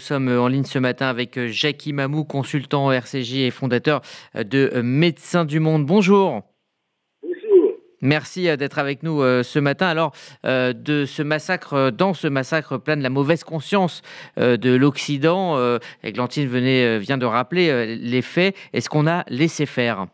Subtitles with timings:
[0.00, 4.00] sommes en ligne ce matin avec Jackie Mamou, consultant RCJ et fondateur
[4.34, 5.86] de Médecins du Monde.
[5.86, 6.42] Bonjour.
[7.22, 7.72] Bonjour.
[8.02, 9.86] Merci d'être avec nous ce matin.
[9.86, 10.12] Alors,
[10.44, 14.02] de ce massacre, dans ce massacre plein de la mauvaise conscience
[14.36, 18.56] de l'Occident, Glantine venait, vient de rappeler les faits.
[18.72, 20.06] Est-ce qu'on a laissé faire?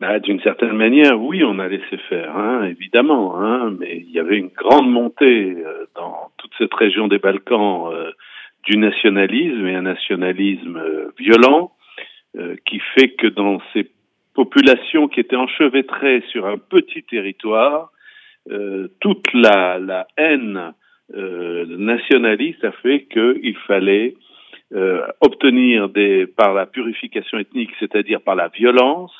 [0.00, 4.20] Bah, D'une certaine manière, oui, on a laissé faire, hein, évidemment, hein, mais il y
[4.20, 8.12] avait une grande montée euh, dans toute cette région des Balkans euh,
[8.64, 11.72] du nationalisme et un nationalisme euh, violent
[12.66, 13.90] qui fait que dans ces
[14.34, 17.90] populations qui étaient enchevêtrées sur un petit territoire,
[19.00, 20.72] toute la, la haine
[21.10, 24.14] nationaliste a fait qu'il fallait
[25.20, 29.10] obtenir des, par la purification ethnique, c'est-à-dire par la violence,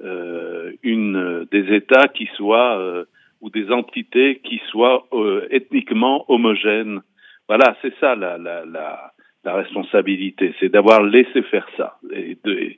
[0.00, 3.04] euh, une des États qui soient euh,
[3.40, 7.00] ou des entités qui soient euh, ethniquement homogènes.
[7.48, 9.12] Voilà, c'est ça la, la, la,
[9.44, 11.98] la responsabilité, c'est d'avoir laissé faire ça.
[12.12, 12.72] Et de,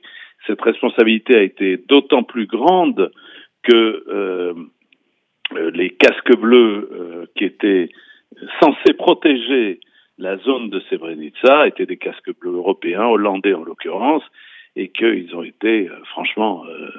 [0.47, 3.11] cette responsabilité a été d'autant plus grande
[3.63, 4.53] que euh,
[5.73, 7.89] les casques bleus qui étaient
[8.61, 9.79] censés protéger
[10.21, 14.23] la zone de Srebrenica étaient des casques bleus européens, hollandais en l'occurrence,
[14.75, 16.89] et qu'ils ont été euh, franchement euh,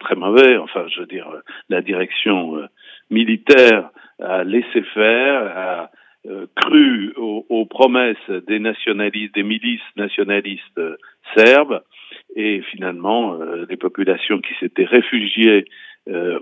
[0.00, 0.56] très mauvais.
[0.56, 1.26] Enfin, je veux dire,
[1.68, 2.66] la direction euh,
[3.10, 5.90] militaire a laissé faire, a
[6.56, 10.80] cru aux, aux, promesses des nationalistes, des milices nationalistes
[11.36, 11.82] serbes,
[12.36, 15.66] et finalement, les populations qui s'étaient réfugiées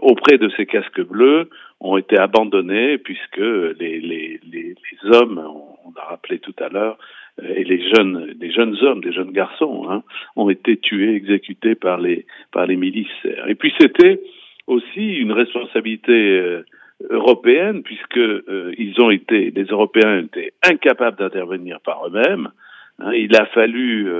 [0.00, 1.48] auprès de ces casques bleus
[1.80, 5.38] ont été abandonnées puisque les, les, les, les hommes,
[5.84, 6.96] on l'a rappelé tout à l'heure,
[7.40, 10.02] euh, et les jeunes, des jeunes hommes, des jeunes garçons, hein,
[10.36, 13.08] ont été tués, exécutés par les par les milices.
[13.48, 14.20] Et puis c'était
[14.66, 16.64] aussi une responsabilité euh,
[17.10, 22.50] européenne puisque euh, ils ont été, les Européens étaient incapables d'intervenir par eux-mêmes.
[22.98, 24.10] Hein, il a fallu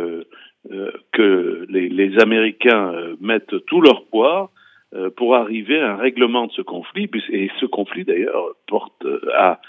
[1.13, 4.51] que les, les Américains mettent tout leur poids
[5.17, 8.55] pour arriver à un règlement de ce conflit, et ce conflit d'ailleurs
[9.35, 9.61] à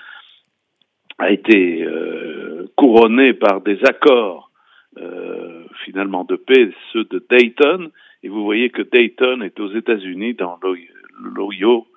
[1.17, 4.51] a été euh, couronné par des accords
[4.97, 7.91] euh, finalement de paix, ceux de Dayton,
[8.23, 10.59] et vous voyez que Dayton est aux États-Unis dans
[11.35, 11.87] l'Ohio.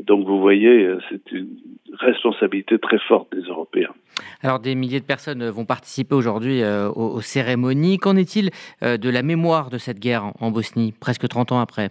[0.00, 1.56] Donc vous voyez, euh, c'est une
[1.98, 3.94] responsabilité très forte des Européens.
[4.42, 7.98] Alors des milliers de personnes vont participer aujourd'hui aux, cérémonies.
[7.98, 8.50] Qu'en est-il
[8.82, 11.90] de la mémoire de cette guerre en Bosnie, presque 30 ans après?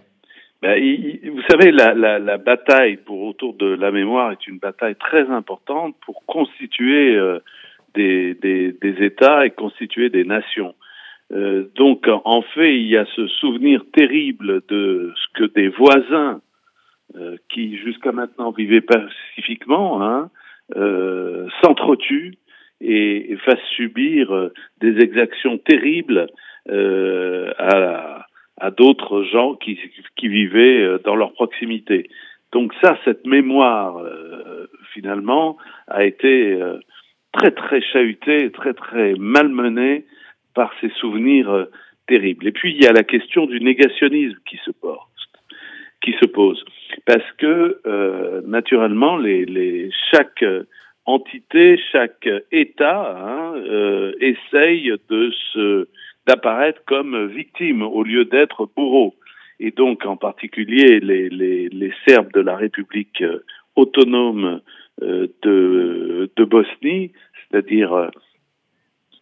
[0.64, 0.80] Ben,
[1.30, 5.28] vous savez, la, la, la, bataille pour autour de la mémoire est une bataille très
[5.28, 7.40] importante pour constituer euh,
[7.94, 10.74] des, des, des, États et constituer des nations.
[11.32, 16.40] Euh, donc, en fait, il y a ce souvenir terrible de ce que des voisins
[17.16, 20.30] euh, qui jusqu'à maintenant vivaient pacifiquement hein,
[20.76, 22.36] euh, s'entretuent
[22.80, 26.26] et, fassent subir euh, des exactions terribles
[26.66, 28.24] à
[28.58, 29.78] à d'autres gens qui,
[30.16, 32.08] qui vivaient euh, dans leur proximité.
[32.52, 35.56] Donc ça, cette mémoire, euh, finalement,
[35.88, 36.78] a été euh,
[37.32, 40.04] très très chahutée, très très malmenée
[40.54, 41.66] par ces souvenirs
[42.06, 42.46] terribles.
[42.46, 45.10] Et puis il y a la question du négationnisme qui se porte,
[46.04, 46.64] qui se pose,
[47.06, 47.80] parce que
[48.46, 50.44] naturellement, les, chaque
[51.06, 53.54] entité, chaque État hein,
[54.20, 55.88] essaye de se
[56.26, 59.14] d'apparaître comme victime au lieu d'être bourreau.
[59.60, 63.44] Et donc, en particulier, les, les, les Serbes de la République euh,
[63.76, 64.60] autonome
[65.02, 67.12] euh, de, de Bosnie,
[67.50, 68.08] c'est-à-dire euh,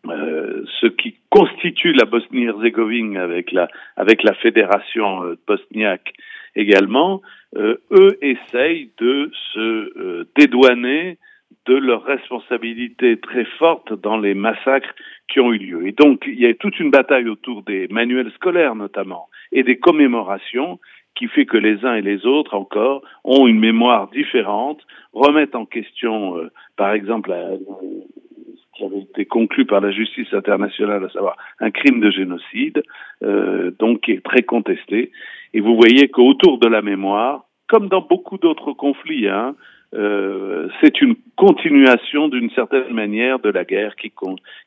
[0.08, 6.12] euh, ce qui constitue la Bosnie-Herzégovine avec la, avec la fédération euh, bosniaque
[6.54, 7.22] également,
[7.56, 11.18] euh, eux essayent de se dédouaner
[11.66, 14.94] de leur responsabilité très forte dans les massacres
[15.28, 15.86] qui ont eu lieu.
[15.86, 19.78] Et donc, il y a toute une bataille autour des manuels scolaires notamment et des
[19.78, 20.80] commémorations
[21.14, 24.80] qui fait que les uns et les autres encore ont une mémoire différente,
[25.12, 31.04] remettent en question, euh, par exemple, ce qui avait été conclu par la justice internationale,
[31.04, 32.82] à savoir un crime de génocide,
[33.22, 35.12] euh, donc qui est très contesté.
[35.54, 39.54] Et vous voyez qu'autour de la mémoire, comme dans beaucoup d'autres conflits, hein,
[39.94, 44.12] euh, c'est une continuation d'une certaine manière de la guerre qui,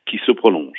[0.06, 0.78] qui se prolonge.